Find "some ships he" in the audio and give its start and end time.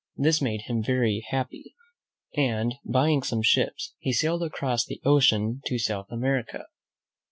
3.21-4.11